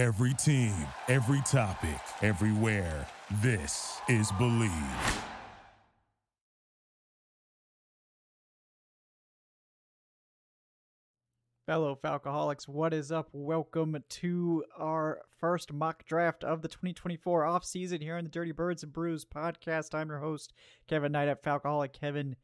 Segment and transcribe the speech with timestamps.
[0.00, 0.72] Every team,
[1.08, 3.06] every topic, everywhere.
[3.42, 5.22] This is Bleav.
[11.66, 13.28] Fellow Falcoholics, what is up?
[13.32, 18.82] Welcome to our first mock draft of the 2024 offseason here on the Dirty Birds
[18.82, 19.94] and Brews podcast.
[19.94, 20.54] I'm your host,
[20.88, 21.92] Kevin Knight at Falcoholic.
[21.92, 22.36] Kevin,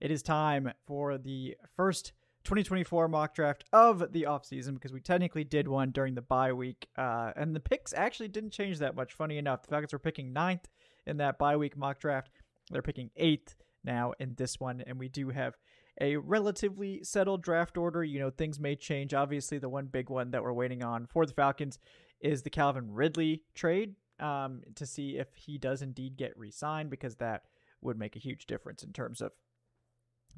[0.00, 2.14] it is time for the first
[2.50, 6.88] 2024 mock draft of the offseason because we technically did one during the bye week.
[6.98, 9.12] Uh, and the picks actually didn't change that much.
[9.12, 10.66] Funny enough, the Falcons were picking ninth
[11.06, 12.28] in that bye week mock draft.
[12.68, 14.82] They're picking eighth now in this one.
[14.84, 15.54] And we do have
[16.00, 18.02] a relatively settled draft order.
[18.02, 19.14] You know, things may change.
[19.14, 21.78] Obviously, the one big one that we're waiting on for the Falcons
[22.20, 26.90] is the Calvin Ridley trade um, to see if he does indeed get re signed
[26.90, 27.42] because that
[27.80, 29.30] would make a huge difference in terms of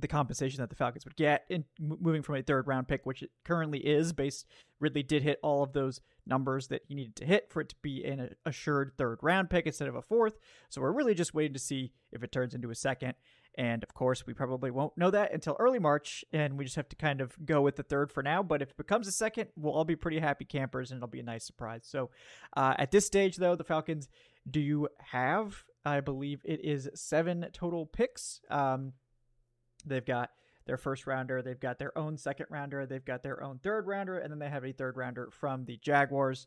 [0.03, 3.23] the compensation that the Falcons would get in moving from a third round pick, which
[3.23, 4.13] it currently is.
[4.13, 4.47] Based
[4.81, 7.77] Ridley did hit all of those numbers that he needed to hit for it to
[7.83, 10.39] be an assured third round pick instead of a fourth.
[10.69, 13.15] So we're really just waiting to see if it turns into a second.
[13.57, 16.89] And of course, we probably won't know that until early March, and we just have
[16.89, 18.43] to kind of go with the third for now.
[18.43, 21.21] But if it becomes a second, we'll all be pretty happy campers, and it'll be
[21.21, 21.83] a nice surprise.
[21.85, 22.11] So
[22.57, 24.09] uh, at this stage, though, the Falcons
[24.51, 28.41] do have, I believe it is seven total picks.
[28.51, 28.95] Um,
[29.85, 30.31] They've got
[30.67, 34.19] their first rounder, they've got their own second rounder, they've got their own third rounder,
[34.19, 36.47] and then they have a third rounder from the Jaguars,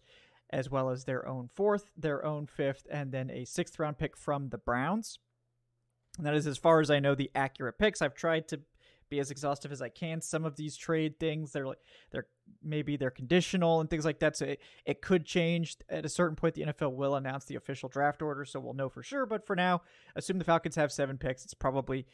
[0.51, 4.15] as well as their own fourth, their own fifth, and then a sixth round pick
[4.15, 5.19] from the Browns.
[6.17, 8.01] And that is, as far as I know, the accurate picks.
[8.01, 8.61] I've tried to
[9.09, 10.21] be as exhaustive as I can.
[10.21, 11.79] Some of these trade things, they're like
[12.11, 12.27] they're
[12.63, 14.37] maybe they're conditional and things like that.
[14.37, 16.55] So it, it could change at a certain point.
[16.55, 19.25] The NFL will announce the official draft order, so we'll know for sure.
[19.25, 19.81] But for now,
[20.15, 21.43] assume the Falcons have seven picks.
[21.43, 22.05] It's probably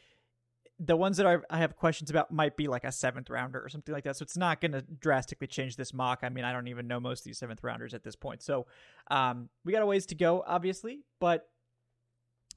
[0.78, 3.94] the ones that I have questions about might be like a seventh rounder or something
[3.94, 4.16] like that.
[4.16, 6.20] So it's not going to drastically change this mock.
[6.22, 8.42] I mean, I don't even know most of these seventh rounders at this point.
[8.42, 8.66] So
[9.10, 11.48] um, we got a ways to go, obviously, but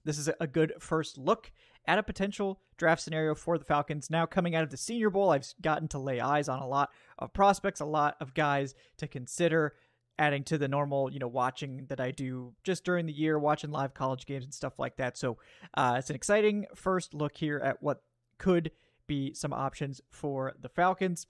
[0.05, 1.51] this is a good first look
[1.87, 4.09] at a potential draft scenario for the Falcons.
[4.09, 6.89] Now, coming out of the Senior Bowl, I've gotten to lay eyes on a lot
[7.19, 9.73] of prospects, a lot of guys to consider
[10.17, 13.71] adding to the normal, you know, watching that I do just during the year, watching
[13.71, 15.17] live college games and stuff like that.
[15.17, 15.37] So
[15.73, 18.01] uh, it's an exciting first look here at what
[18.37, 18.71] could
[19.07, 21.27] be some options for the Falcons.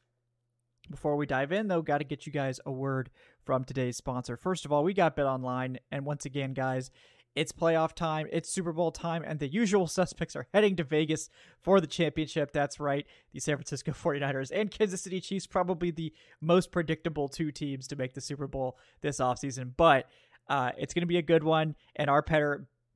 [0.89, 3.09] Before we dive in, though, got to get you guys a word
[3.43, 4.37] from today's sponsor.
[4.37, 6.91] First of all, we got Bet Online, and once again, guys,
[7.35, 11.29] it's playoff time, it's Super Bowl time, and the usual suspects are heading to Vegas
[11.61, 12.51] for the championship.
[12.51, 17.51] That's right, the San Francisco 49ers and Kansas City Chiefs, probably the most predictable two
[17.51, 19.71] teams to make the Super Bowl this offseason.
[19.75, 20.07] But
[20.47, 22.23] uh, it's going to be a good one, and our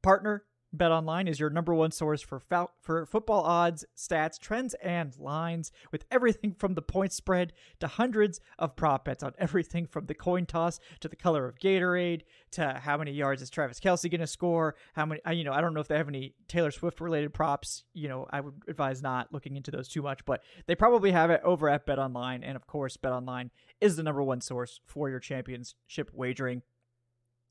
[0.01, 0.43] partner,
[0.75, 5.71] BetOnline is your number one source for fo- for football odds, stats, trends, and lines,
[5.91, 10.13] with everything from the point spread to hundreds of prop bets on everything from the
[10.13, 12.21] coin toss to the color of Gatorade
[12.51, 14.75] to how many yards is Travis Kelce going to score.
[14.93, 15.21] How many?
[15.31, 17.83] You know, I don't know if they have any Taylor Swift related props.
[17.93, 21.31] You know, I would advise not looking into those too much, but they probably have
[21.31, 23.49] it over at BetOnline, and of course, BetOnline
[23.81, 26.61] is the number one source for your championship wagering.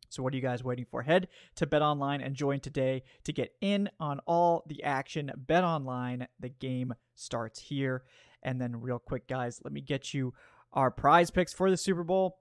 [0.08, 1.02] So what are you guys waiting for?
[1.02, 5.30] Head to Bet Online and join today to get in on all the action.
[5.36, 8.04] Bet Online, the game starts here.
[8.42, 10.32] And then real quick guys, let me get you
[10.72, 12.38] our prize picks for the Super Bowl.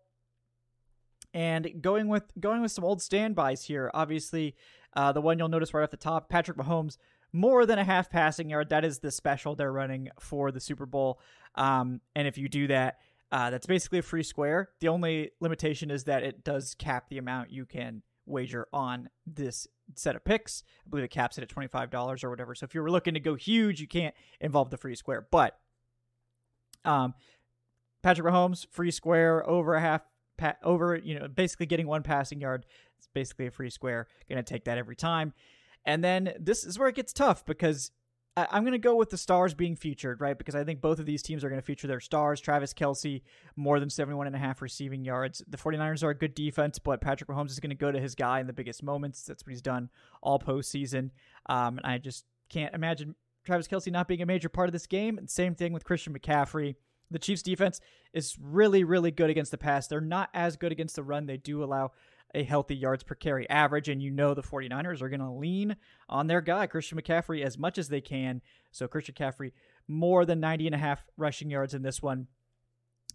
[1.33, 3.91] And going with going with some old standbys here.
[3.93, 4.55] Obviously,
[4.95, 6.97] uh, the one you'll notice right off the top, Patrick Mahomes
[7.33, 8.69] more than a half passing yard.
[8.69, 11.19] That is the special they're running for the Super Bowl.
[11.55, 12.99] Um, and if you do that,
[13.31, 14.69] uh, that's basically a free square.
[14.79, 19.67] The only limitation is that it does cap the amount you can wager on this
[19.95, 20.63] set of picks.
[20.85, 22.55] I believe it caps it at $25 or whatever.
[22.55, 25.27] So if you were looking to go huge, you can't involve the free square.
[25.29, 25.57] But
[26.85, 27.13] um,
[28.01, 30.01] Patrick Mahomes, free square, over a half,
[30.37, 32.65] pa- over, you know, basically getting one passing yard.
[32.97, 34.07] It's basically a free square.
[34.29, 35.33] Going to take that every time.
[35.85, 37.91] And then this is where it gets tough because
[38.37, 40.37] I, am going to go with the stars being featured, right?
[40.37, 42.39] Because I think both of these teams are going to feature their stars.
[42.39, 43.23] Travis Kelce,
[43.55, 45.41] more than 71 and a half receiving yards.
[45.47, 48.13] The 49ers are a good defense, but Patrick Mahomes is going to go to his
[48.13, 49.23] guy in the biggest moments.
[49.23, 49.89] That's what he's done
[50.21, 51.09] all postseason.
[51.47, 54.85] Um, and I just can't imagine Travis Kelce not being a major part of this
[54.85, 55.17] game.
[55.17, 56.75] And same thing with Christian McCaffrey.
[57.09, 57.79] The Chiefs defense
[58.13, 59.87] is really, really good against the pass.
[59.87, 61.25] They're not as good against the run.
[61.25, 61.91] They do allow
[62.33, 63.89] a healthy yards per carry average.
[63.89, 65.75] And you know the 49ers are going to lean
[66.09, 68.41] on their guy, Christian McCaffrey, as much as they can.
[68.71, 69.51] So Christian McCaffrey,
[69.87, 72.27] more than 90 and a half rushing yards in this one.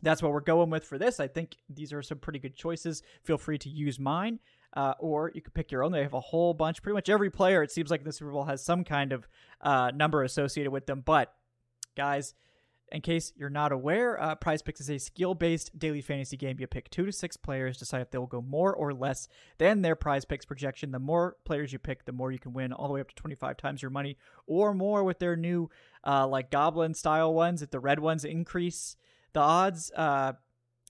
[0.02, 1.20] That's what we're going with for this.
[1.20, 3.02] I think these are some pretty good choices.
[3.22, 4.40] Feel free to use mine.
[4.74, 5.92] Uh, or you could pick your own.
[5.92, 6.82] They have a whole bunch.
[6.82, 9.28] Pretty much every player, it seems like the Super Bowl has some kind of
[9.60, 11.02] uh, number associated with them.
[11.04, 11.32] But
[11.94, 12.34] guys,
[12.92, 16.58] In case you're not aware, uh, Prize Picks is a skill based daily fantasy game.
[16.60, 19.80] You pick two to six players, decide if they will go more or less than
[19.80, 20.92] their Prize Picks projection.
[20.92, 23.14] The more players you pick, the more you can win, all the way up to
[23.14, 25.70] 25 times your money or more with their new,
[26.06, 27.62] uh, like Goblin style ones.
[27.62, 28.96] If the red ones increase
[29.32, 30.34] the odds, uh,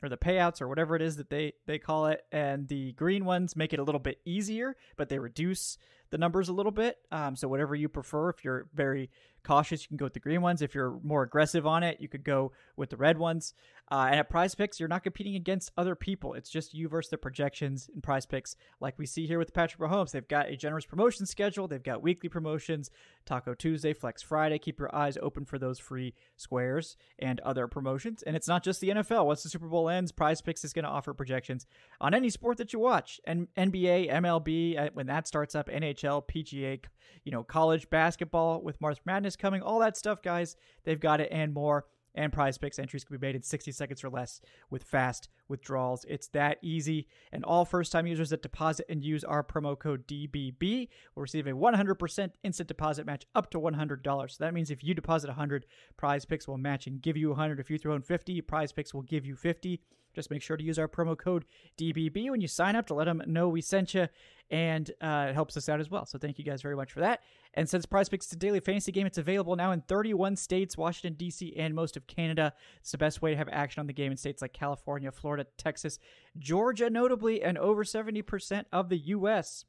[0.02, 3.24] or the payouts or whatever it is that they they call it and the green
[3.24, 5.78] ones make it a little bit easier but they reduce
[6.10, 9.10] the numbers a little bit um, so whatever you prefer if you're very
[9.44, 10.62] cautious, you can go with the green ones.
[10.62, 13.54] If you're more aggressive on it, you could go with the red ones.
[13.90, 16.32] Uh, and at Prize Picks, you're not competing against other people.
[16.32, 19.80] It's just you versus the projections in Prize Picks, like we see here with Patrick
[19.80, 20.12] Mahomes.
[20.12, 21.68] They've got a generous promotion schedule.
[21.68, 22.90] They've got weekly promotions,
[23.26, 24.58] Taco Tuesday, Flex Friday.
[24.58, 28.22] Keep your eyes open for those free squares and other promotions.
[28.22, 29.26] And it's not just the NFL.
[29.26, 31.66] Once the Super Bowl ends, Prize Picks is going to offer projections
[32.00, 36.26] on any sport that you watch, and NBA, MLB, uh, when that starts up, NHL,
[36.26, 36.80] PGA,
[37.24, 40.56] you know, college basketball with March Madness coming, all that stuff, guys.
[40.84, 41.86] They've got it and more.
[42.14, 46.04] And prize picks entries can be made in 60 seconds or less with fast withdrawals.
[46.08, 47.06] It's that easy.
[47.30, 51.46] And all first time users that deposit and use our promo code DBB will receive
[51.46, 54.30] a 100% instant deposit match up to $100.
[54.30, 55.66] So that means if you deposit 100,
[55.96, 57.60] prize picks will match and give you 100.
[57.60, 59.80] If you throw in 50, prize picks will give you 50.
[60.14, 61.44] Just make sure to use our promo code
[61.78, 64.08] DBB when you sign up to let them know we sent you,
[64.50, 66.04] and uh, it helps us out as well.
[66.04, 67.20] So thank you guys very much for that.
[67.54, 70.76] And since Prize Picks is a daily fantasy game, it's available now in 31 states,
[70.76, 72.52] Washington, D.C., and most of Canada.
[72.80, 75.41] It's the best way to have action on the game in states like California, Florida,
[75.58, 75.98] Texas,
[76.38, 79.64] Georgia, notably, and over 70% of the U.S.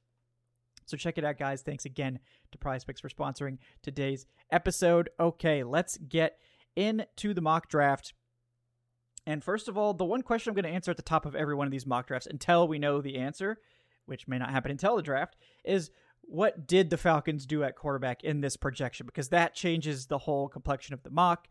[0.85, 1.61] So check it out, guys.
[1.61, 2.19] Thanks again
[2.51, 5.09] to Prize Picks for sponsoring today's episode.
[5.19, 6.37] Okay, let's get
[6.75, 8.13] into the mock draft.
[9.25, 11.35] And first of all, the one question I'm going to answer at the top of
[11.35, 13.57] every one of these mock drafts until we know the answer,
[14.05, 15.91] which may not happen until the draft, is
[16.21, 19.05] what did the Falcons do at quarterback in this projection?
[19.05, 21.47] Because that changes the whole complexion of the mock.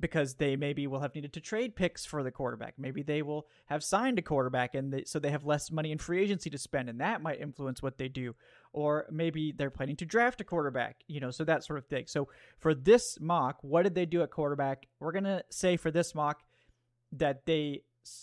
[0.00, 2.74] Because they maybe will have needed to trade picks for the quarterback.
[2.78, 5.98] Maybe they will have signed a quarterback, and they, so they have less money in
[5.98, 8.34] free agency to spend, and that might influence what they do.
[8.72, 12.04] Or maybe they're planning to draft a quarterback, you know, so that sort of thing.
[12.06, 14.86] So for this mock, what did they do at quarterback?
[15.00, 16.42] We're gonna say for this mock,
[17.12, 17.82] that they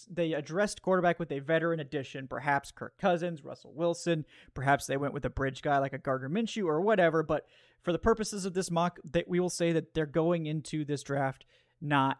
[0.09, 5.13] they addressed quarterback with a veteran addition, perhaps Kirk Cousins, Russell Wilson, perhaps they went
[5.13, 7.21] with a bridge guy like a Gardner Minshew or whatever.
[7.21, 7.45] But
[7.81, 11.03] for the purposes of this mock, that we will say that they're going into this
[11.03, 11.45] draft
[11.81, 12.19] not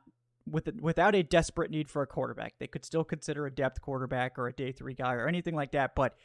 [0.50, 2.54] with without a desperate need for a quarterback.
[2.59, 5.71] They could still consider a depth quarterback or a day three guy or anything like
[5.71, 6.15] that, but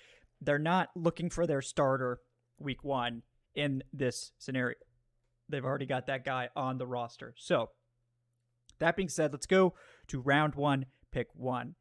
[0.40, 2.20] they're not looking for their starter
[2.58, 3.22] week one
[3.54, 4.76] in this scenario.
[5.48, 7.34] They've already got that guy on the roster.
[7.36, 7.70] So
[8.78, 9.74] that being said, let's go
[10.08, 11.74] to round one, pick one.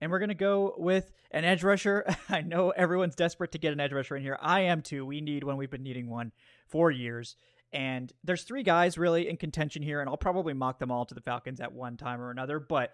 [0.00, 2.04] And we're going to go with an edge rusher.
[2.28, 4.38] I know everyone's desperate to get an edge rusher in here.
[4.40, 5.06] I am too.
[5.06, 5.56] We need one.
[5.56, 6.32] We've been needing one
[6.66, 7.36] for years.
[7.72, 11.14] And there's three guys really in contention here, and I'll probably mock them all to
[11.14, 12.58] the Falcons at one time or another.
[12.58, 12.92] But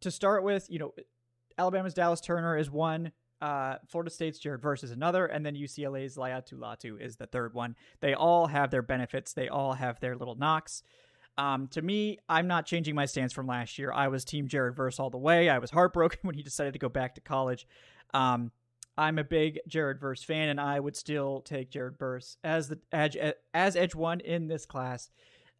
[0.00, 0.94] to start with, you know,
[1.58, 3.12] Alabama's Dallas Turner is one.
[3.40, 7.54] Uh, Florida State's Jared Verse is another, and then UCLA's Laiatu Latu is the third
[7.54, 7.74] one.
[8.00, 9.32] They all have their benefits.
[9.32, 10.82] They all have their little knocks.
[11.38, 13.92] Um, to me, I'm not changing my stance from last year.
[13.92, 15.48] I was Team Jared Verse all the way.
[15.48, 17.66] I was heartbroken when he decided to go back to college.
[18.12, 18.52] Um,
[19.00, 22.78] I'm a big Jared Verse fan, and I would still take Jared Verse as the
[22.92, 23.16] edge
[23.54, 25.08] as edge one in this class.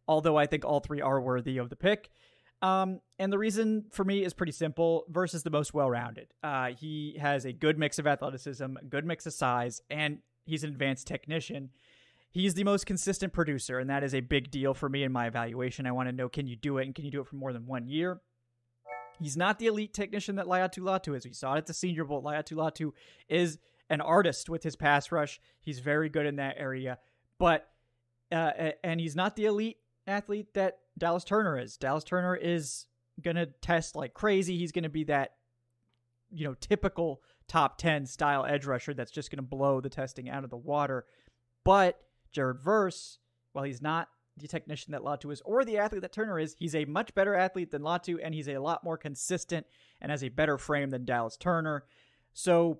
[0.07, 2.11] Although I think all three are worthy of the pick.
[2.61, 5.05] Um, and the reason for me is pretty simple.
[5.09, 6.27] Verse is the most well-rounded.
[6.43, 10.69] Uh, he has a good mix of athleticism, good mix of size, and he's an
[10.69, 11.71] advanced technician
[12.31, 15.27] he's the most consistent producer, and that is a big deal for me in my
[15.27, 15.85] evaluation.
[15.85, 17.53] I want to know can you do it, and can you do it for more
[17.53, 18.21] than one year?
[19.21, 21.25] He's not the elite technician that Laiatu Latu is.
[21.25, 22.23] We saw it at the Senior Bowl.
[22.23, 22.91] Laiatu Latu
[23.29, 23.59] is
[23.89, 25.39] an artist with his pass rush.
[25.61, 26.97] He's very good in that area,
[27.37, 27.69] but
[28.31, 31.77] uh, and he's not the elite athlete that Dallas Turner is.
[31.77, 32.87] Dallas Turner is
[33.21, 34.57] gonna test like crazy.
[34.57, 35.35] He's gonna be that
[36.31, 40.43] you know typical top 10 style edge rusher that's just to blow the testing out
[40.43, 41.05] of the water.
[41.63, 41.99] But
[42.31, 43.19] Jared Verse,
[43.51, 44.07] while he's not
[44.37, 47.35] the technician that Latu is or the athlete that Turner is, he's a much better
[47.35, 49.65] athlete than Latu and he's a lot more consistent
[49.99, 51.83] and has a better frame than Dallas Turner.
[52.33, 52.79] So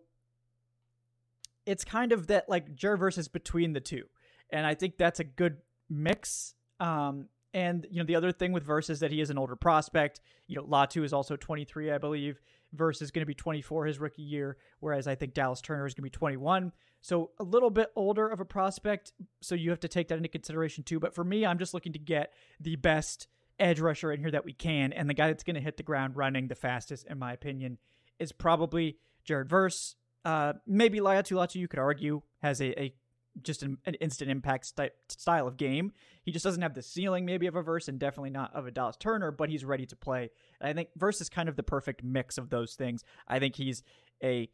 [1.65, 4.03] it's kind of that like Verse is between the two.
[4.50, 5.58] And I think that's a good
[5.89, 6.55] mix.
[6.79, 9.55] Um, and you know the other thing with Verse is that he is an older
[9.55, 10.22] prospect.
[10.48, 12.39] You know Latu is also 23, I believe.
[12.74, 15.94] Verse is going to be 24 his rookie year, whereas I think Dallas Turner is
[15.94, 16.72] going to be 21.
[17.01, 19.12] So a little bit older of a prospect.
[19.42, 21.00] So you have to take that into consideration too.
[21.00, 23.28] But for me, I'm just looking to get the best
[23.60, 24.94] edge rusher in here that we can.
[24.94, 27.78] And the guy that's going to hit the ground running the fastest, in my opinion,
[28.20, 29.96] is probably Jared Verse.
[30.24, 32.94] Uh, maybe Laiatu Latu, you could argue, has a, a
[33.42, 35.92] just an, an instant impact st- style of game.
[36.24, 38.72] He just doesn't have the ceiling maybe of a verse and definitely not of a
[38.72, 40.30] Dallas Turner, but he's ready to play.
[40.60, 43.04] And I think verse is kind of the perfect mix of those things.
[43.28, 43.84] I think he's
[44.24, 44.50] a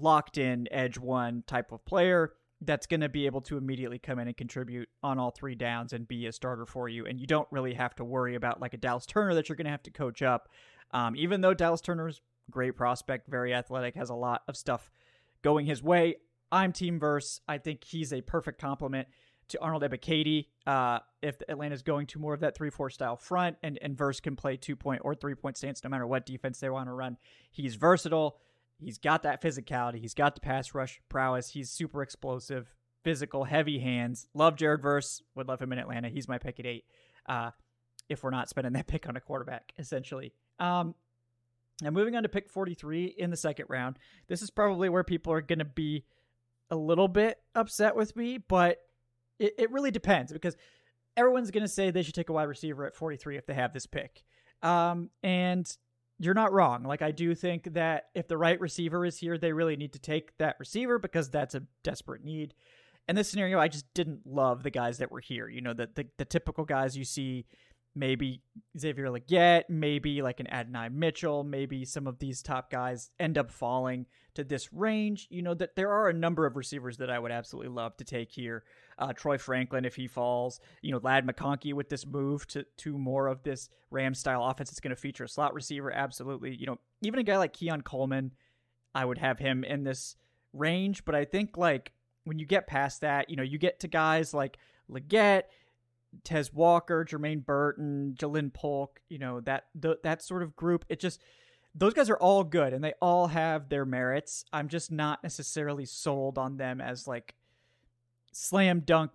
[0.00, 4.18] locked in edge one type of player that's going to be able to immediately come
[4.18, 7.04] in and contribute on all three downs and be a starter for you.
[7.04, 9.66] And you don't really have to worry about like a Dallas Turner that you're going
[9.66, 10.48] to have to coach up.
[10.92, 14.90] Um, even though Dallas Turner's great prospect, very athletic, has a lot of stuff
[15.42, 16.16] going his way.
[16.54, 17.40] I'm team verse.
[17.48, 19.08] I think he's a perfect complement
[19.48, 20.46] to Arnold Ebiketie.
[20.64, 24.20] Uh, if Atlanta's going to more of that 3 4 style front and, and Verse
[24.20, 26.92] can play two point or three point stance no matter what defense they want to
[26.92, 27.16] run,
[27.50, 28.38] he's versatile.
[28.78, 30.00] He's got that physicality.
[30.00, 31.50] He's got the pass rush prowess.
[31.50, 34.28] He's super explosive, physical, heavy hands.
[34.32, 35.22] Love Jared Verse.
[35.34, 36.08] Would love him in Atlanta.
[36.08, 36.84] He's my pick at eight.
[37.26, 37.50] Uh,
[38.08, 40.32] if we're not spending that pick on a quarterback, essentially.
[40.60, 40.94] Um,
[41.82, 43.98] now, moving on to pick 43 in the second round.
[44.28, 46.04] This is probably where people are going to be
[46.70, 48.78] a little bit upset with me, but
[49.38, 50.56] it, it really depends because
[51.16, 53.72] everyone's going to say they should take a wide receiver at 43 if they have
[53.72, 54.24] this pick.
[54.62, 55.70] Um, and
[56.18, 56.84] you're not wrong.
[56.84, 59.98] Like, I do think that if the right receiver is here, they really need to
[59.98, 62.54] take that receiver because that's a desperate need.
[63.08, 65.48] In this scenario, I just didn't love the guys that were here.
[65.48, 67.44] You know, the, the, the typical guys you see
[67.94, 68.40] maybe
[68.78, 73.50] Xavier Legette, maybe like an Adonai Mitchell, maybe some of these top guys end up
[73.50, 75.28] falling to this range.
[75.30, 78.04] You know, that there are a number of receivers that I would absolutely love to
[78.04, 78.64] take here.
[78.98, 82.98] Uh, Troy Franklin, if he falls, you know, Ladd McConkey with this move to, to
[82.98, 85.92] more of this Ram style offense, it's going to feature a slot receiver.
[85.92, 86.54] Absolutely.
[86.56, 88.32] You know, even a guy like Keon Coleman,
[88.94, 90.16] I would have him in this
[90.52, 91.04] range.
[91.04, 91.92] But I think like
[92.24, 94.58] when you get past that, you know, you get to guys like
[94.90, 95.44] Legette
[96.22, 100.84] Tez Walker, Jermaine Burton, Ja'Lynn Polk, you know, that that sort of group.
[100.88, 101.20] It just
[101.74, 104.44] those guys are all good and they all have their merits.
[104.52, 107.34] I'm just not necessarily sold on them as like
[108.32, 109.10] slam dunk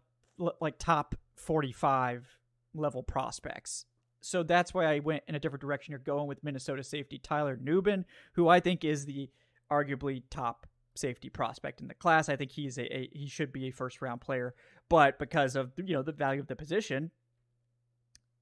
[0.60, 2.38] like top 45
[2.74, 3.86] level prospects.
[4.22, 5.92] So that's why I went in a different direction.
[5.92, 8.04] You're going with Minnesota safety Tyler Nubin,
[8.34, 9.30] who I think is the
[9.72, 12.28] arguably top safety prospect in the class.
[12.28, 14.54] I think he's a, a, he should be a first round player
[14.90, 17.12] but because of you know the value of the position,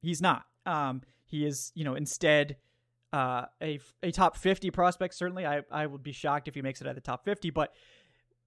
[0.01, 0.45] he's not.
[0.65, 2.57] Um, he is you know instead
[3.13, 5.13] uh, a a top fifty prospect.
[5.13, 7.73] Certainly, I I would be shocked if he makes it at the top fifty, but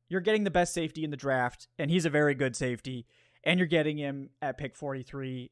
[0.09, 3.07] you're getting the best safety in the draft, and he's a very good safety,
[3.45, 5.51] and you're getting him at pick forty three.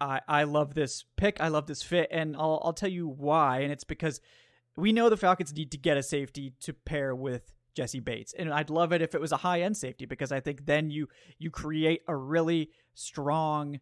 [0.00, 1.40] I I love this pick.
[1.40, 4.20] I love this fit, and I'll I'll tell you why, and it's because
[4.76, 8.34] we know the Falcons need to get a safety to pair with Jessie Bates.
[8.36, 10.90] And I'd love it if it was a high end safety because I think then
[10.90, 11.08] you
[11.38, 13.80] you create a really strong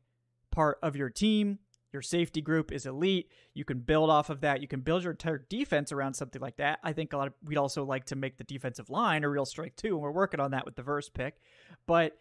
[0.51, 1.59] part of your team.
[1.93, 3.31] Your safety group is elite.
[3.55, 4.61] You can build off of that.
[4.61, 6.79] You can build your entire defense around something like that.
[6.83, 9.47] I think a lot of we'd also like to make the defensive line a real
[9.47, 11.41] strength too, and we're working on that with the verse pick.
[11.87, 12.19] But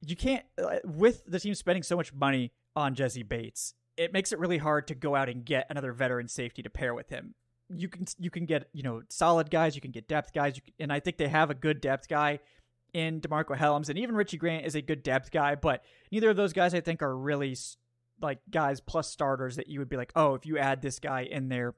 [0.00, 3.74] you can't uh, with the team spending so much money on Jessie Bates.
[3.98, 6.94] It makes it really hard to go out and get another veteran safety to pair
[6.94, 7.34] with him
[7.74, 10.74] you can you can get you know solid guys, you can get depth guys, can,
[10.78, 12.40] and I think they have a good depth guy
[12.92, 16.36] in Demarcco Hellams, and even Richie Grant is a good depth guy, but neither of
[16.36, 17.56] those guys I think are really
[18.20, 21.22] like guys plus starters that you would be like, oh, if you add this guy
[21.22, 21.74] in there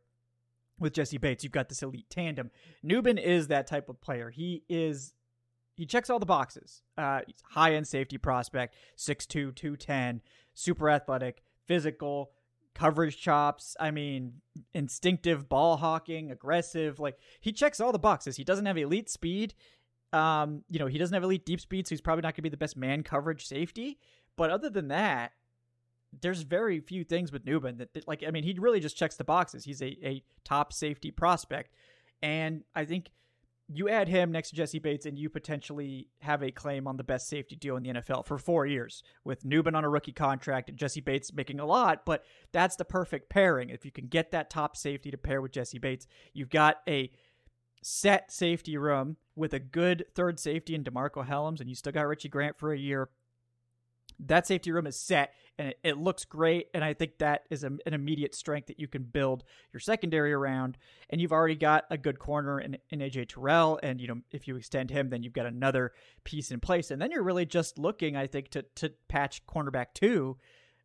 [0.78, 2.50] with Jessie Bates, you've got this elite tandem.
[2.84, 4.30] Nubin is that type of player.
[4.30, 5.14] He is
[5.76, 6.82] he checks all the boxes.
[6.96, 7.20] Uh,
[7.50, 10.20] high end safety prospect, 6'2", 210,
[10.52, 12.30] super athletic, physical,
[12.74, 13.76] coverage chops.
[13.78, 14.34] I mean,
[14.72, 16.98] instinctive ball hawking, aggressive.
[16.98, 18.36] Like he checks all the boxes.
[18.36, 19.54] He doesn't have elite speed.
[20.12, 22.42] Um, you know, he doesn't have elite deep speed, so he's probably not going to
[22.42, 23.98] be the best man coverage safety.
[24.36, 25.32] But other than that,
[26.20, 29.16] there's very few things with Nubin that, that like I mean, he really just checks
[29.16, 29.64] the boxes.
[29.64, 31.74] He's a, a top safety prospect.
[32.22, 33.10] And I think
[33.68, 37.04] you add him next to Jessie Bates, and you potentially have a claim on the
[37.04, 40.68] best safety deal in the NFL for four years with Nubin on a rookie contract
[40.68, 42.04] and Jessie Bates making a lot.
[42.04, 43.70] But that's the perfect pairing.
[43.70, 47.10] If you can get that top safety to pair with Jessie Bates, you've got a
[47.82, 52.06] set safety room with a good third safety in Demarcco Hellams, and you still got
[52.06, 53.08] Richie Grant for a year.
[54.20, 56.68] That safety room is set and it, it looks great.
[56.74, 60.32] And I think that is a, an immediate strength that you can build your secondary
[60.32, 60.78] around.
[61.10, 63.78] And you've already got a good corner in, in AJ Terrell.
[63.82, 65.92] And, you know, if you extend him, then you've got another
[66.24, 66.90] piece in place.
[66.90, 70.36] And then you're really just looking, I think, to, to patch cornerback two,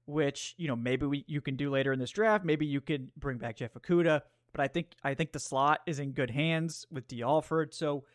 [0.05, 2.45] which, you know, maybe we, you can do later in this draft.
[2.45, 4.21] Maybe you could bring back Jeff Okudah.
[4.51, 7.73] But I think I think the slot is in good hands with Dee Alford.
[7.73, 8.05] So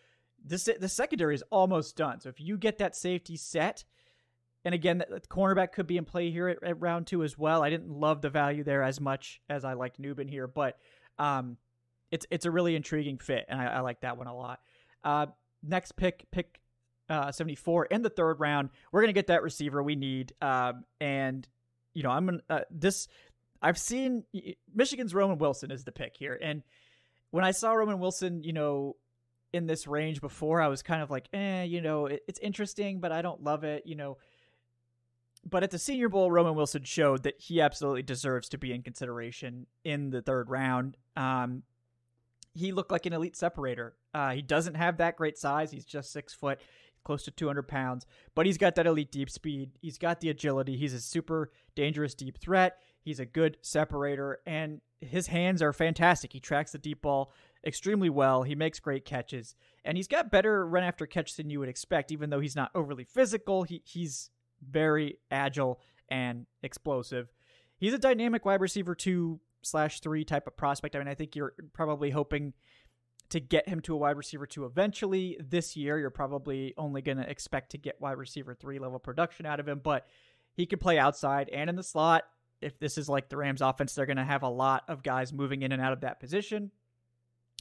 [0.45, 2.21] this the secondary is almost done.
[2.21, 3.85] So if you get that safety set,
[4.65, 7.63] and again, the cornerback could be in play here at, at, round two as well.
[7.63, 10.79] I didn't love the value there as much as I liked Nubin here, but
[11.19, 11.57] um,
[12.11, 14.61] it's it's a really intriguing fit, and I, I like that one a lot.
[15.03, 15.27] Uh,
[15.63, 16.61] next pick, pick
[17.09, 18.71] uh, 74 in the third round.
[18.93, 20.33] We're going to get that receiver we need.
[20.41, 21.47] Um, and,
[21.93, 23.09] you know, I'm to, uh, this,
[23.61, 24.25] I've seen
[24.75, 26.39] Michigan's Roman Wilson is the pick here.
[26.41, 26.63] And
[27.31, 28.97] when I saw Roman Wilson, you know,
[29.53, 33.01] in this range before, I was kind of like, eh, you know, it, it's interesting,
[33.01, 34.19] but I don't love it, you know.
[35.49, 38.83] But at the Senior Bowl, Roman Wilson showed that he absolutely deserves to be in
[38.83, 40.97] consideration in the third round.
[41.17, 41.65] Um,
[42.55, 43.97] he looked like an elite separator.
[44.15, 45.71] Uh, he doesn't have that great size.
[45.71, 46.61] He's just six foot
[47.05, 49.73] close to 200 pounds, but he's got that elite deep speed.
[49.81, 50.77] He's got the agility.
[50.77, 52.79] He's a super dangerous deep threat.
[53.03, 56.33] He's a good separator, and his hands are fantastic.
[56.33, 57.31] He tracks the deep ball
[57.67, 58.43] extremely well.
[58.43, 62.11] He makes great catches, and he's got better run after catch than you would expect,
[62.11, 63.65] even though he's not overly physical.
[63.65, 64.31] He, he's
[64.69, 67.33] very agile and explosive.
[67.77, 70.95] He's a dynamic wide receiver two slash three type of prospect.
[70.95, 72.53] I mean, I think you're probably hoping
[73.31, 75.99] to get him to a wide receiver two eventually this year.
[75.99, 79.69] You're probably only going to expect to get wide receiver three level production out of
[79.69, 80.07] him, but
[80.55, 82.25] he can play outside and in the slot.
[82.61, 85.33] If this is like the Rams offense, they're going to have a lot of guys
[85.33, 86.71] moving in and out of that position.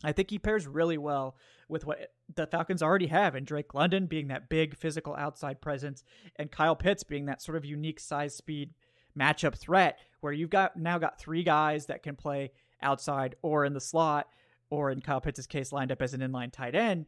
[0.04, 1.36] I think he pairs really well
[1.70, 6.04] with what the Falcons already have in Drake London being that big physical outside presence
[6.36, 8.72] and Kyle Pitts being that sort of unique size speed
[9.18, 13.74] matchup threat where you've got now got three guys that can play outside or in
[13.74, 14.28] the slot
[14.70, 17.06] or in Kyle Pitts' case, lined up as an inline tight end.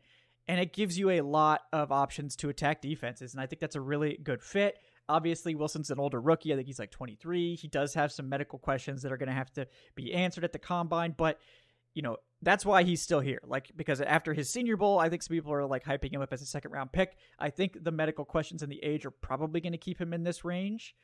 [0.48, 3.34] And it gives you a lot of options to attack defenses.
[3.34, 4.78] And I think that's a really good fit.
[5.10, 6.54] Obviously, Wilson's an older rookie.
[6.54, 7.56] I think he's like 23.
[7.56, 10.54] He does have some medical questions that are going to have to be answered at
[10.54, 11.16] the combine.
[11.18, 11.40] But,
[11.96, 13.42] you know, that's why he's still here.
[13.48, 16.32] Like, because after his senior bowl, I think some people are like hyping him up
[16.32, 17.18] as a second round pick.
[17.40, 20.24] I think the medical questions and the age are probably going to keep him in
[20.24, 20.96] this range.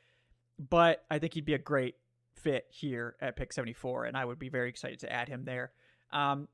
[0.58, 1.96] But I think he'd be a great
[2.34, 4.04] fit here at pick 74.
[4.04, 5.72] And I would be very excited to add him there.
[6.12, 6.46] Um,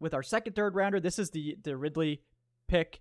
[0.00, 2.22] with our second third rounder, this is the the Ridley
[2.68, 3.00] pick,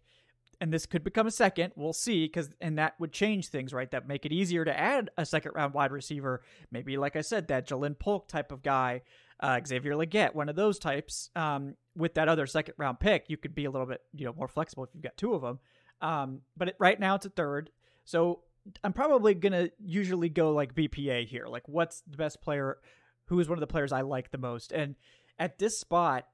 [0.62, 1.74] and this could become a second.
[1.76, 3.90] We'll see, because and that would change things, right?
[3.92, 6.42] That make it easier to add a second round wide receiver.
[6.72, 9.02] Maybe, like I said, that Ja'Lynn Polk type of guy,
[9.40, 11.30] uh, Xavier Legette, one of those types.
[11.36, 14.34] Um, with that other second round pick, you could be a little bit you know
[14.34, 15.60] more flexible if you've got two of them.
[16.02, 17.70] Um, but it, right now it's a third,
[18.04, 18.42] so
[18.84, 21.48] I'm probably gonna usually go like BPA here.
[21.48, 22.78] Like, what's the best player?
[23.26, 24.72] Who is one of the players I like the most?
[24.72, 24.96] And
[25.40, 26.28] at this spot,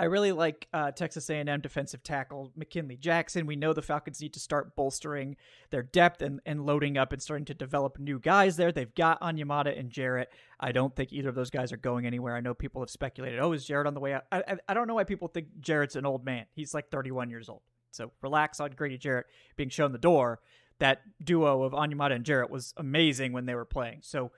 [0.00, 3.44] I really like uh, Texas A&M defensive tackle McKinley Jackson.
[3.44, 5.36] We know the Falcons need to start bolstering
[5.68, 8.72] their depth and, and loading up and starting to develop new guys there.
[8.72, 10.32] They've got Onyemata and Jarrett.
[10.58, 12.34] I don't think either of those guys are going anywhere.
[12.34, 14.24] I know people have speculated, oh, is Jarrett on the way out?
[14.32, 16.46] I, I, I don't know why people think Jarrett's an old man.
[16.54, 17.60] He's like 31 years old.
[17.90, 20.40] So relax on Grady Jarrett being shown the door.
[20.78, 23.98] That duo of Onyemata and Jarrett was amazing when they were playing.
[24.00, 24.30] So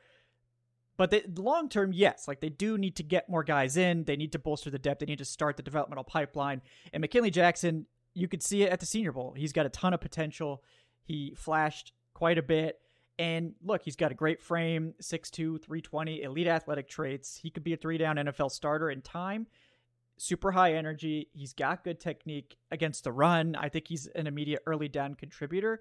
[0.97, 4.05] but long term, yes, like they do need to get more guys in.
[4.05, 5.01] They need to bolster the depth.
[5.01, 6.63] They need to start the developmental pipeline.
[6.93, 9.35] And McKinley Jackson, you could see it at the Senior Bowl.
[9.37, 10.63] He's got a ton of potential.
[11.03, 12.79] He flashed quite a bit.
[13.19, 17.37] And look, he's got a great frame, 6'2, 320, elite athletic traits.
[17.37, 19.47] He could be a three down NFL starter in time.
[20.19, 21.29] Super high energy.
[21.33, 23.57] He's got good technique against the run.
[23.57, 25.81] I think he's an immediate early down contributor.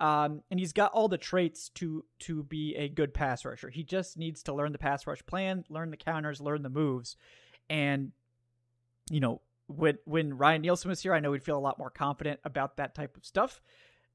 [0.00, 3.68] Um, and he's got all the traits to to be a good pass rusher.
[3.68, 7.16] He just needs to learn the pass rush plan, learn the counters, learn the moves,
[7.68, 8.12] and
[9.10, 11.90] you know when when Ryan Nielsen was here, I know we'd feel a lot more
[11.90, 13.60] confident about that type of stuff.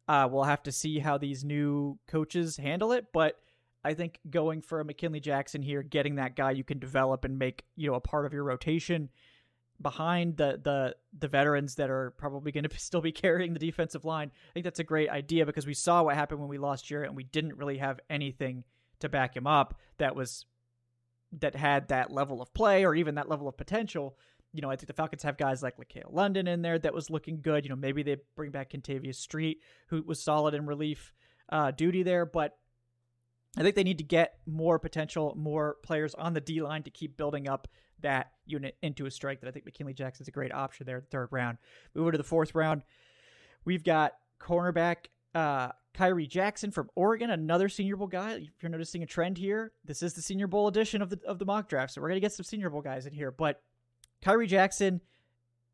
[0.08, 3.40] Uh, we'll have to see how these new coaches handle it, but
[3.84, 7.38] I think going for a McKinley Jackson here, getting that guy you can develop and
[7.38, 9.10] make you know a part of your rotation
[9.82, 14.06] behind the the the veterans that are probably going to still be carrying the defensive
[14.06, 14.32] line.
[14.34, 17.10] I think that's a great idea because we saw what happened when we lost Jarrett
[17.10, 18.64] and we didn't really have anything
[19.00, 20.46] to back him up that was
[21.40, 24.18] that had that level of play or even that level of potential.
[24.54, 27.10] You know, I think the Falcons have guys like LaCale London in there that was
[27.10, 27.66] looking good.
[27.66, 31.14] You know, maybe they bring back Kentavius Street, who was solid in relief
[31.50, 32.58] uh, duty there, but
[33.58, 36.90] I think they need to get more potential, more players on the D line to
[36.90, 37.68] keep building up
[38.02, 41.08] that unit into a strike that I think McKinley Jackson's a great option there, The
[41.08, 41.58] third round.
[41.94, 42.84] Move over to the fourth round.
[43.64, 48.34] We've got cornerback uh, Khyree Jackson from Oregon, another Senior Bowl guy.
[48.34, 51.40] If you're noticing a trend here, this is the Senior Bowl edition of the of
[51.40, 53.32] the mock draft, so we're gonna get some Senior Bowl guys in here.
[53.32, 53.62] But
[54.24, 55.02] Khyree Jackson,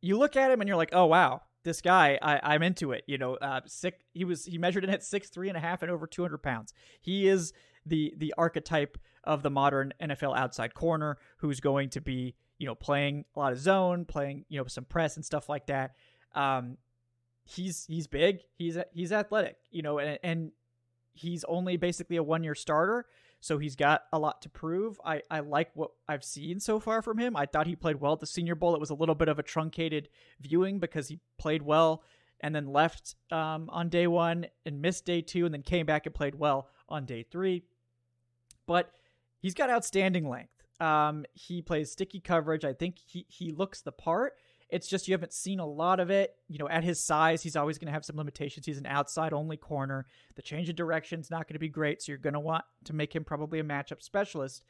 [0.02, 3.04] you look at him and you're like, oh wow, this guy, I, am into it.
[3.08, 4.00] You know, uh, sick.
[4.14, 6.74] He was he measured in at six three and a half and over 200 pounds.
[7.00, 7.54] He is
[7.86, 12.76] the the archetype of the modern NFL outside corner who's going to be you know
[12.76, 15.92] playing a lot of zone, playing you know some press and stuff like that.
[16.36, 16.78] Um,
[17.44, 20.52] he's he's big, he's he's athletic, you know, and, and
[21.14, 23.06] he's only basically a one year starter,
[23.40, 25.00] so he's got a lot to prove.
[25.04, 27.36] I I like what I've seen so far from him.
[27.36, 28.76] I thought he played well at the Senior Bowl.
[28.76, 32.04] It was a little bit of a truncated viewing because he played well
[32.42, 36.06] and then left um, on day one and missed day two, and then came back
[36.06, 37.64] and played well on day three.
[38.68, 38.92] But
[39.42, 40.54] he's got outstanding length.
[40.80, 42.66] Um, he plays sticky coverage.
[42.66, 44.34] I think he he looks the part.
[44.70, 46.34] It's just you haven't seen a lot of it.
[46.48, 48.66] You know, at his size, he's always going to have some limitations.
[48.66, 50.06] He's an outside only corner.
[50.36, 52.64] The change of direction is not going to be great, so you're going to want
[52.86, 54.64] to make him probably a matchup specialist.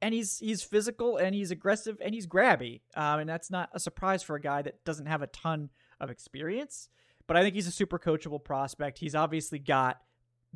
[0.00, 3.78] And he's he's physical and he's aggressive and he's grabby, um, and that's not a
[3.78, 6.88] surprise for a guy that doesn't have a ton of experience.
[7.28, 8.98] But I think he's a super coachable prospect.
[8.98, 10.00] He's obviously got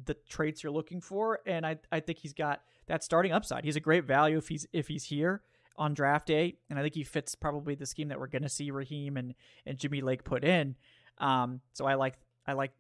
[0.05, 3.65] the traits you're looking for, and I I think he's got that starting upside.
[3.65, 5.43] He's a great value if he's if he's here
[5.77, 8.49] on draft day, and I think he fits probably the scheme that we're going to
[8.49, 10.77] see Raheem and and Jimmy Lake put in.
[11.19, 12.73] Um, so I like I like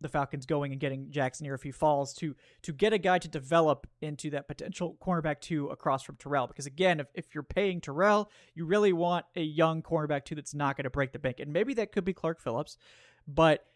[0.00, 3.18] the Falcons going and getting Jackson here if he falls to to get a guy
[3.18, 6.46] to develop into that potential cornerback two across from Terrell.
[6.46, 10.54] Because again, if, if you're paying Terrell, you really want a young cornerback two that's
[10.54, 12.76] not going to break the bank, and maybe that could be Clark Phillips,
[13.26, 13.66] but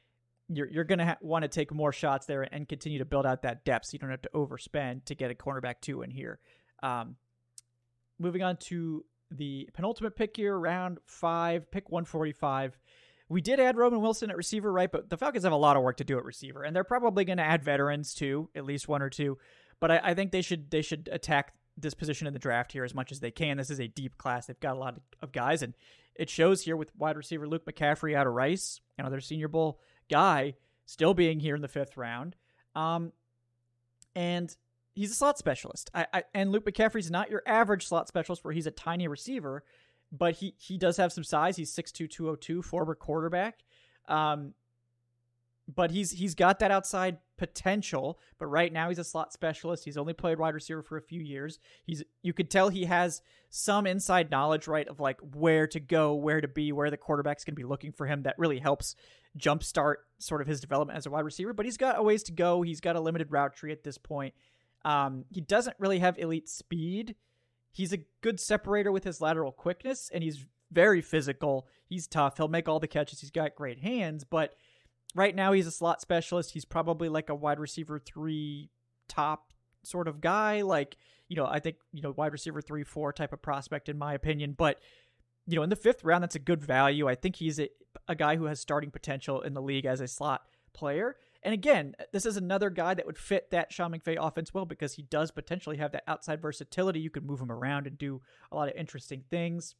[0.48, 3.26] you're you're going to ha- want to take more shots there and continue to build
[3.26, 6.10] out that depth so you don't have to overspend to get a cornerback two in
[6.10, 6.38] here.
[6.82, 7.16] Um,
[8.18, 12.78] moving on to the penultimate pick here, round five, pick 145.
[13.28, 14.90] We did add Roman Wilson at receiver, right?
[14.90, 17.24] But the Falcons have a lot of work to do at receiver, and they're probably
[17.24, 19.38] going to add veterans too, at least one or two.
[19.80, 22.84] But I, I, think they should they should attack this position in the draft here
[22.84, 23.56] as much as they can.
[23.56, 25.74] This is a deep class; they've got a lot of guys, and
[26.14, 30.54] it shows here with wide receiver Luke McCaffrey out of Rice, another Senior Bowl guy,
[30.86, 32.36] still being here in the fifth round.
[32.74, 33.12] Um,
[34.14, 34.54] and
[34.94, 35.90] he's a slot specialist.
[35.94, 39.64] I, I and Luke McCaffrey's not your average slot specialist where he's a tiny receiver,
[40.12, 41.56] but he he does have some size.
[41.56, 43.60] He's 6'2", 202, former quarterback.
[44.08, 44.54] Um,
[45.72, 48.18] but he's he's got that outside potential.
[48.38, 49.84] But right now he's a slot specialist.
[49.84, 51.58] He's only played wide receiver for a few years.
[51.84, 56.14] He's you could tell he has some inside knowledge, right, of like where to go,
[56.14, 58.22] where to be, where the quarterback's to be looking for him.
[58.22, 58.94] That really helps
[59.38, 61.52] jumpstart sort of his development as a wide receiver.
[61.52, 62.62] But he's got a ways to go.
[62.62, 64.34] He's got a limited route tree at this point.
[64.84, 67.16] Um, he doesn't really have elite speed.
[67.72, 71.66] He's a good separator with his lateral quickness, and he's very physical.
[71.88, 72.36] He's tough.
[72.36, 73.20] He'll make all the catches.
[73.20, 74.54] He's got great hands, but
[75.14, 76.52] right now he's a slot specialist.
[76.52, 78.70] He's probably like a wide receiver three
[79.08, 80.62] top sort of guy.
[80.62, 80.96] Like,
[81.28, 84.14] you know, I think, you know, wide receiver three, four type of prospect in my
[84.14, 84.54] opinion.
[84.56, 84.78] But,
[85.46, 87.08] you know, in the fifth round, that's a good value.
[87.08, 87.68] I think he's a,
[88.08, 91.16] a guy who has starting potential in the league as a slot player.
[91.42, 94.94] And again, this is another guy that would fit that Sean McVay offense well because
[94.94, 97.00] he does potentially have that outside versatility.
[97.00, 99.74] You could move him around and do a lot of interesting things.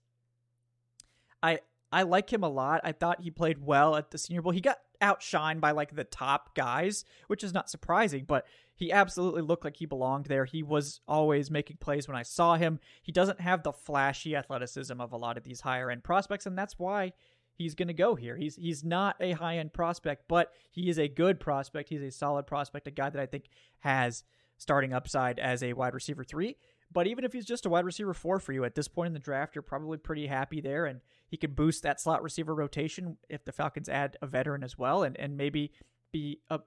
[1.42, 2.80] I I like him a lot.
[2.82, 4.52] I thought he played well at the Senior Bowl.
[4.52, 9.42] He got outshined by like the top guys, which is not surprising, but he absolutely
[9.42, 10.44] looked like he belonged there.
[10.44, 12.80] He was always making plays when I saw him.
[13.02, 16.58] He doesn't have the flashy athleticism of a lot of these higher end prospects, and
[16.58, 17.12] that's why
[17.54, 18.36] he's going to go here.
[18.36, 21.88] He's he's not a high end prospect, but he is a good prospect.
[21.88, 23.44] He's a solid prospect, a guy that I think
[23.80, 24.24] has
[24.58, 26.56] starting upside as a wide receiver three.
[26.92, 29.14] But even if he's just a wide receiver four for you at this point in
[29.14, 33.16] the draft, you're probably pretty happy there, and he could boost that slot receiver rotation
[33.28, 35.72] if the Falcons add a veteran as well, and and maybe
[36.12, 36.60] be a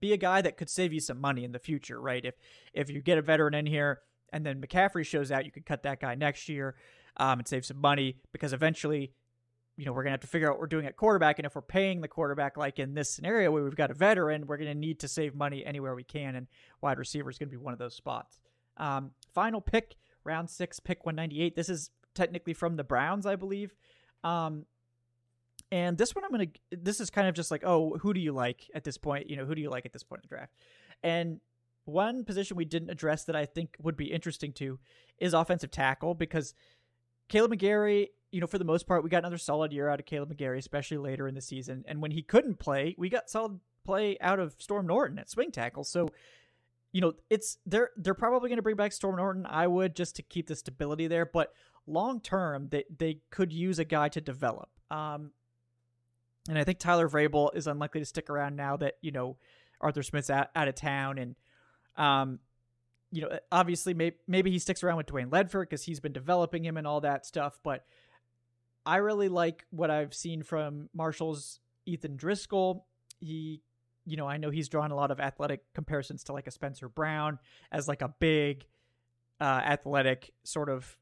[0.00, 2.24] be a guy that could save you some money in the future, right?
[2.24, 2.34] If
[2.72, 4.00] if you get a veteran in here
[4.32, 6.74] and then McCaffrey shows out, you could cut that guy next year
[7.16, 9.12] um, and save some money because eventually
[9.76, 11.38] you know, we're to have to figure out what we're doing at quarterback.
[11.38, 14.46] And if we're paying the quarterback, like in this scenario where we've got a veteran,
[14.46, 16.34] we're to need to save money anywhere we can.
[16.34, 16.46] And
[16.80, 18.38] wide receiver is to be one of those spots.
[18.76, 21.56] Um, final pick, round six, pick 198.
[21.56, 23.74] This is technically from the Browns, I believe.
[24.22, 24.66] Um,
[25.72, 28.32] and this one, I'm to, this is kind of just like, oh, who do you
[28.32, 29.30] like at this point?
[29.30, 30.52] You know, who do you like at this point in the draft?
[31.02, 31.40] And
[31.86, 34.78] one position we didn't address that I think would be interesting to
[35.18, 36.52] is offensive tackle because
[37.30, 40.04] Kaleb McGary, you know, for the most part, we got another solid year out of
[40.04, 41.84] Kaleb McGary, especially later in the season.
[41.88, 45.50] And when he couldn't play, we got solid play out of Storm Norton at swing
[45.50, 45.84] tackle.
[45.84, 46.10] So,
[46.92, 49.46] you know, it's they're they're probably going to bring back Storm Norton.
[49.46, 51.54] I would just to keep the stability there, but
[51.86, 54.68] long term, they they could use a guy to develop.
[54.90, 55.30] Um,
[56.48, 59.36] and I think Tyler Vrabel is unlikely to stick around now that you know
[59.80, 61.36] Arthur Smith's out, out of town, and
[61.96, 62.38] um,
[63.10, 66.64] you know, obviously maybe maybe he sticks around with Dwayne Ledford because he's been developing
[66.64, 67.84] him and all that stuff, but
[68.84, 72.86] I really like what I've seen from Marshall's Ethan Driscoll.
[73.20, 73.62] He,
[74.04, 76.88] you know, I know he's drawn a lot of athletic comparisons to like a Spencer
[76.88, 77.38] Brown
[77.70, 78.66] as like a big,
[79.40, 80.96] uh, athletic sort of,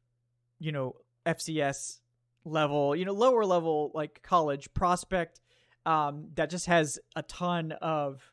[0.59, 2.00] you know, FCS
[2.44, 5.40] level, you know, lower level like college prospect
[5.87, 8.33] um, that just has a ton of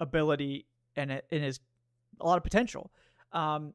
[0.00, 0.66] ability
[0.96, 1.60] and it, and is
[2.20, 2.92] a lot of potential.
[3.32, 3.74] Um,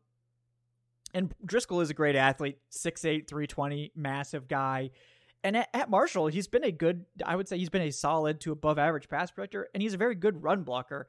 [1.13, 4.91] and Driscoll is a great athlete, 6'8, 320, massive guy.
[5.43, 8.39] And at, at, Marshall, he's been a good, I would say he's been a solid
[8.41, 11.07] to above average pass protector, and he's a very good run blocker.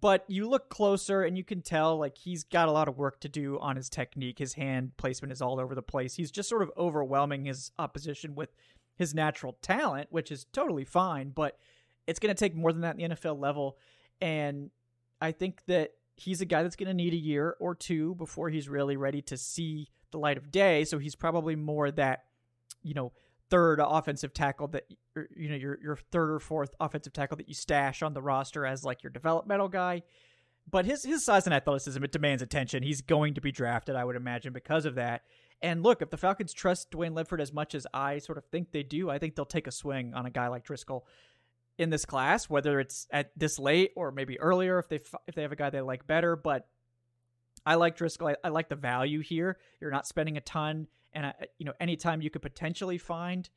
[0.00, 3.20] But you look closer and you can tell like he's got a lot of work
[3.20, 4.38] to do on his technique.
[4.38, 6.14] His hand placement is all over the place.
[6.14, 8.54] He's just sort of overwhelming his opposition with
[8.96, 11.58] his natural talent, which is totally fine, but
[12.06, 13.76] it's going to take more than that in the NFL level.
[14.22, 14.70] And
[15.20, 18.48] I think that he's a guy that's going to need a year or two before
[18.48, 20.84] he's really ready to see the light of day.
[20.84, 22.24] So he's probably more that,
[22.82, 23.12] you know,
[23.52, 24.84] third offensive tackle that
[25.14, 28.22] er, you know your your third or fourth offensive tackle that you stash on the
[28.22, 30.02] roster as like your developmental guy.
[30.70, 32.82] But his his size and athleticism it demands attention.
[32.82, 35.24] He's going to be drafted, I would imagine, because of that.
[35.60, 38.72] And look, if the Falcons trust Dwayne Ledford as much as I sort of think
[38.72, 41.06] they do, I think they'll take a swing on a guy like Driscoll
[41.76, 45.42] in this class, whether it's at this late or maybe earlier if they if they
[45.42, 46.36] have a guy they like better.
[46.36, 46.66] But
[47.66, 48.28] I like Driscoll.
[48.28, 49.58] I, I like the value here.
[49.78, 53.48] You're not spending a ton, and I, you know anytime you could potentially find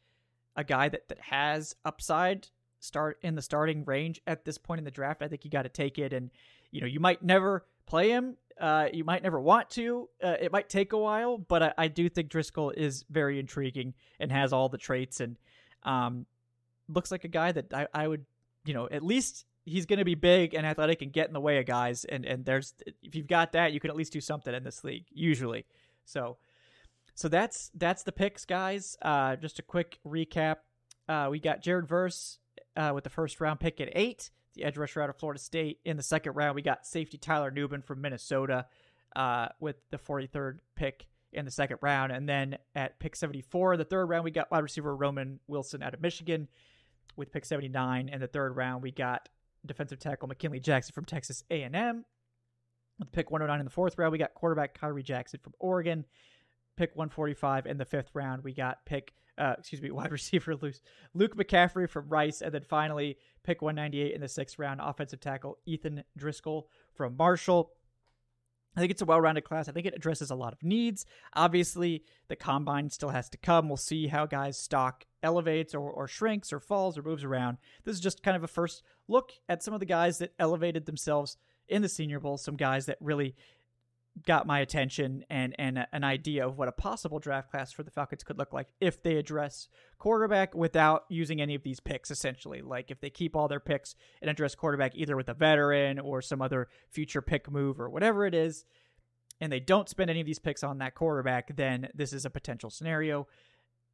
[0.55, 2.47] a guy that that has upside
[2.79, 5.63] start in the starting range at this point in the draft, I think you got
[5.63, 6.13] to take it.
[6.13, 6.31] And
[6.71, 8.37] you know you might never play him.
[8.59, 10.09] Uh, you might never want to.
[10.23, 13.93] Uh, it might take a while, but I, I, do think Driscoll is very intriguing
[14.17, 15.35] and has all the traits and
[15.83, 16.25] um,
[16.87, 18.25] looks like a guy that I, I would,
[18.63, 21.41] you know, at least he's going to be big and athletic and get in the
[21.41, 22.05] way of guys.
[22.05, 24.83] And and there's if you've got that, you can at least do something in this
[24.83, 25.65] league usually.
[26.05, 26.37] So
[27.15, 28.97] so that's that's the picks, guys.
[29.01, 30.57] Uh, just a quick recap.
[31.07, 32.39] Uh, we got Jared Verse
[32.75, 35.79] uh, with the first round pick at eight, the edge rusher out of Florida State.
[35.85, 38.65] In the second round, we got safety Tyler Nubin from Minnesota
[39.15, 42.11] uh, with the 43rd pick in the second round.
[42.11, 45.93] And then at pick 74, the third round, we got wide receiver Roman Wilson out
[45.93, 46.47] of Michigan
[47.15, 48.09] with pick 79.
[48.09, 49.29] In the third round, we got
[49.65, 52.05] defensive tackle McKinley Jackson from Texas A&M.
[52.99, 56.05] With pick 109 in the fourth round, we got quarterback Khyree Jackson from Oregon.
[56.77, 60.75] Pick 145 in the fifth round, we got pick, uh, excuse me, wide receiver Luke,
[61.13, 62.41] Luke McCaffrey from Rice.
[62.41, 67.71] And then finally, pick 198 in the sixth round, offensive tackle Ethan Driscoll from Marshall.
[68.75, 69.69] I think it's a well rounded class.
[69.69, 71.05] I think it addresses a lot of needs.
[71.33, 73.69] Obviously, the combine still has to come.
[73.69, 77.57] We'll see how guys' stock elevates or, or shrinks or falls or moves around.
[77.83, 80.85] This is just kind of a first look at some of the guys that elevated
[80.85, 83.35] themselves in the Senior Bowl, some guys that really
[84.23, 87.91] got my attention and and an idea of what a possible draft class for the
[87.91, 92.61] Falcons could look like if they address quarterback without using any of these picks essentially.
[92.61, 96.21] Like if they keep all their picks and address quarterback either with a veteran or
[96.21, 98.65] some other future pick move or whatever it is
[99.41, 102.29] and they don't spend any of these picks on that quarterback then this is a
[102.29, 103.27] potential scenario.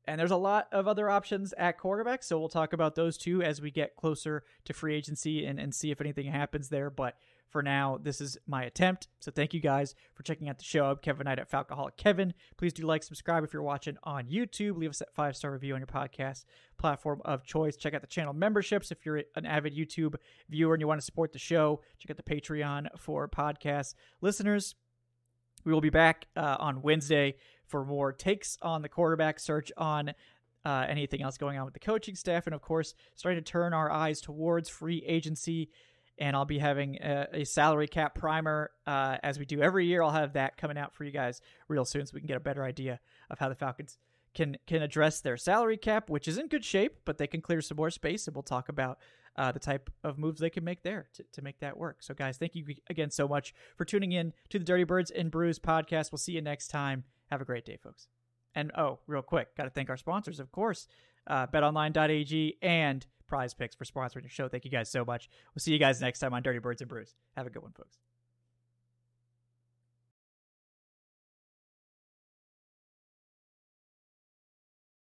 [0.06, 3.42] And there's a lot of other options at quarterback so we'll talk about those two
[3.42, 6.92] as we get closer to free agency and, and see if anything happens there.
[6.92, 7.16] But
[7.52, 9.10] for now, this is my attempt.
[9.20, 10.86] So thank you guys for checking out the show.
[10.86, 12.34] I'm Kevin Knight at Falcoholic Kevin.
[12.58, 14.78] Please do like, subscribe if you're watching on YouTube.
[14.78, 16.46] Leave us a five star review on your podcast
[16.78, 17.76] platform of choice.
[17.76, 20.16] Check out the channel memberships if you're an avid YouTube
[20.50, 21.82] viewer and you want to support the show.
[22.00, 24.76] Check out the Patreon for podcast listeners.
[25.66, 27.36] We will be back uh, on Wednesday
[27.68, 30.14] for more takes on the quarterback search on
[30.64, 33.74] uh, anything else going on with the coaching staff, and of course, starting to turn
[33.74, 35.70] our eyes towards free agency
[36.17, 40.02] and I'll be having a, a salary cap primer uh, as we do every year.
[40.02, 42.41] I'll have that coming out for you guys real soon, so we can get a
[42.41, 43.97] better idea of how the Falcons
[44.34, 47.62] can can address their salary cap, which is in good shape, but they can clear
[47.62, 49.00] some more space, and we'll talk about
[49.36, 51.97] uh, the type of moves they can make there to, to make that work.
[52.02, 55.32] So, guys, thank you again so much for tuning in to the Dirty Birds and
[55.32, 56.12] Brews podcast.
[56.12, 57.04] We'll see you next time.
[57.30, 58.08] Have a great day, folks.
[58.54, 60.88] And oh, real quick, got to thank our sponsors, of course,
[61.28, 64.50] uh, betonline.ag and prize picks for sponsoring the show.
[64.50, 65.30] Thank you guys so much.
[65.56, 67.15] We'll see you guys next time on Dirty Birds and Brews.
[67.38, 67.98] Have a good one, folks.